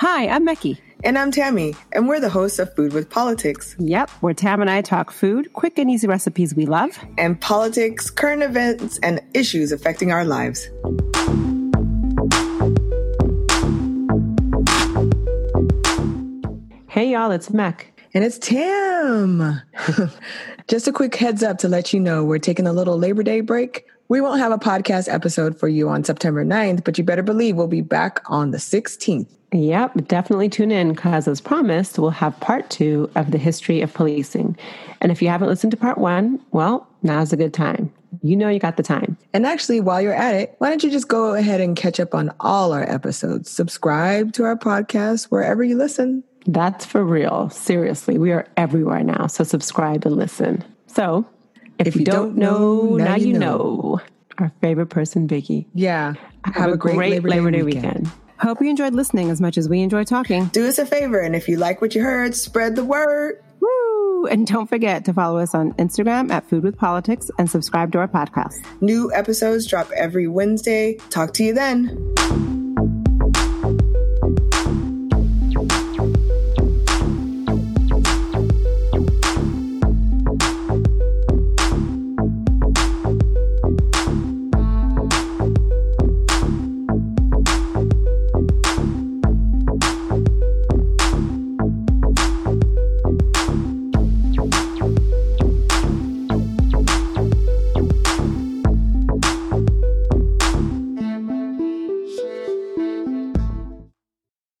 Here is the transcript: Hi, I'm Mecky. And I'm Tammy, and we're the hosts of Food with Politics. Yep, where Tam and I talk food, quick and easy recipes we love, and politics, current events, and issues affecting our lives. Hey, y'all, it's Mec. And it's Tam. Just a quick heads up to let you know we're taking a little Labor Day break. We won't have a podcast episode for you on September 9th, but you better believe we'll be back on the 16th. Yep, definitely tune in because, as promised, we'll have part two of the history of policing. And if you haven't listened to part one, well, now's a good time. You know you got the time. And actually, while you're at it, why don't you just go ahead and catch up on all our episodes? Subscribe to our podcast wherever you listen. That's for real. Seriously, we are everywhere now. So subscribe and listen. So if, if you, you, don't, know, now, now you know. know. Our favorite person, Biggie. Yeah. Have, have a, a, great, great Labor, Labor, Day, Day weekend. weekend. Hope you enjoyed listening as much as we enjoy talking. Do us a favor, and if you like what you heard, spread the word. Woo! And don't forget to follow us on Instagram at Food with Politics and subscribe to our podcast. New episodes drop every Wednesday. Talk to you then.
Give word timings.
Hi, 0.00 0.28
I'm 0.28 0.46
Mecky. 0.46 0.78
And 1.04 1.18
I'm 1.18 1.30
Tammy, 1.30 1.76
and 1.92 2.08
we're 2.08 2.20
the 2.20 2.30
hosts 2.30 2.58
of 2.58 2.74
Food 2.74 2.94
with 2.94 3.10
Politics. 3.10 3.76
Yep, 3.78 4.08
where 4.22 4.32
Tam 4.32 4.62
and 4.62 4.70
I 4.70 4.80
talk 4.80 5.10
food, 5.10 5.52
quick 5.52 5.76
and 5.76 5.90
easy 5.90 6.06
recipes 6.06 6.54
we 6.54 6.64
love, 6.64 6.98
and 7.18 7.38
politics, 7.38 8.08
current 8.08 8.42
events, 8.42 8.98
and 9.02 9.20
issues 9.34 9.72
affecting 9.72 10.10
our 10.10 10.24
lives. 10.24 10.70
Hey, 16.88 17.10
y'all, 17.10 17.30
it's 17.30 17.50
Mec. 17.50 17.92
And 18.14 18.24
it's 18.24 18.38
Tam. 18.38 19.60
Just 20.66 20.88
a 20.88 20.92
quick 20.92 21.14
heads 21.14 21.42
up 21.42 21.58
to 21.58 21.68
let 21.68 21.92
you 21.92 22.00
know 22.00 22.24
we're 22.24 22.38
taking 22.38 22.66
a 22.66 22.72
little 22.72 22.96
Labor 22.96 23.22
Day 23.22 23.42
break. 23.42 23.84
We 24.10 24.20
won't 24.20 24.40
have 24.40 24.50
a 24.50 24.58
podcast 24.58 25.08
episode 25.08 25.56
for 25.56 25.68
you 25.68 25.88
on 25.88 26.02
September 26.02 26.44
9th, 26.44 26.82
but 26.82 26.98
you 26.98 27.04
better 27.04 27.22
believe 27.22 27.54
we'll 27.54 27.68
be 27.68 27.80
back 27.80 28.20
on 28.26 28.50
the 28.50 28.58
16th. 28.58 29.28
Yep, 29.52 30.08
definitely 30.08 30.48
tune 30.48 30.72
in 30.72 30.92
because, 30.94 31.28
as 31.28 31.40
promised, 31.40 31.96
we'll 31.96 32.10
have 32.10 32.38
part 32.40 32.68
two 32.70 33.08
of 33.14 33.30
the 33.30 33.38
history 33.38 33.80
of 33.82 33.94
policing. 33.94 34.58
And 35.00 35.12
if 35.12 35.22
you 35.22 35.28
haven't 35.28 35.46
listened 35.46 35.70
to 35.70 35.76
part 35.76 35.96
one, 35.96 36.40
well, 36.50 36.88
now's 37.04 37.32
a 37.32 37.36
good 37.36 37.54
time. 37.54 37.92
You 38.20 38.34
know 38.34 38.48
you 38.48 38.58
got 38.58 38.76
the 38.76 38.82
time. 38.82 39.16
And 39.32 39.46
actually, 39.46 39.80
while 39.80 40.00
you're 40.00 40.12
at 40.12 40.34
it, 40.34 40.56
why 40.58 40.70
don't 40.70 40.82
you 40.82 40.90
just 40.90 41.06
go 41.06 41.34
ahead 41.34 41.60
and 41.60 41.76
catch 41.76 42.00
up 42.00 42.12
on 42.12 42.34
all 42.40 42.72
our 42.72 42.90
episodes? 42.90 43.48
Subscribe 43.48 44.32
to 44.32 44.42
our 44.42 44.56
podcast 44.56 45.26
wherever 45.26 45.62
you 45.62 45.78
listen. 45.78 46.24
That's 46.46 46.84
for 46.84 47.04
real. 47.04 47.48
Seriously, 47.50 48.18
we 48.18 48.32
are 48.32 48.48
everywhere 48.56 49.04
now. 49.04 49.28
So 49.28 49.44
subscribe 49.44 50.04
and 50.04 50.16
listen. 50.16 50.64
So 50.88 51.24
if, 51.80 51.88
if 51.88 51.94
you, 51.96 52.00
you, 52.00 52.04
don't, 52.06 52.36
know, 52.36 52.96
now, 52.96 53.04
now 53.04 53.16
you 53.16 53.32
know. 53.32 53.38
know. 53.38 54.00
Our 54.38 54.52
favorite 54.60 54.86
person, 54.86 55.28
Biggie. 55.28 55.66
Yeah. 55.74 56.14
Have, 56.44 56.54
have 56.54 56.70
a, 56.70 56.72
a, 56.74 56.76
great, 56.76 56.94
great 56.94 57.10
Labor, 57.10 57.28
Labor, 57.28 57.50
Day, 57.50 57.58
Day 57.58 57.62
weekend. 57.64 57.84
weekend. 57.84 58.10
Hope 58.40 58.62
you 58.62 58.70
enjoyed 58.70 58.94
listening 58.94 59.30
as 59.30 59.40
much 59.40 59.58
as 59.58 59.68
we 59.68 59.82
enjoy 59.82 60.04
talking. 60.04 60.46
Do 60.46 60.66
us 60.66 60.78
a 60.78 60.86
favor, 60.86 61.20
and 61.20 61.36
if 61.36 61.46
you 61.46 61.58
like 61.58 61.82
what 61.82 61.94
you 61.94 62.02
heard, 62.02 62.34
spread 62.34 62.74
the 62.74 62.84
word. 62.84 63.42
Woo! 63.60 64.26
And 64.26 64.46
don't 64.46 64.66
forget 64.66 65.04
to 65.04 65.12
follow 65.12 65.38
us 65.38 65.54
on 65.54 65.72
Instagram 65.74 66.30
at 66.30 66.48
Food 66.48 66.62
with 66.62 66.78
Politics 66.78 67.30
and 67.38 67.50
subscribe 67.50 67.92
to 67.92 67.98
our 67.98 68.08
podcast. 68.08 68.54
New 68.80 69.12
episodes 69.12 69.66
drop 69.66 69.90
every 69.94 70.26
Wednesday. 70.26 70.94
Talk 71.10 71.34
to 71.34 71.44
you 71.44 71.52
then. 71.52 72.14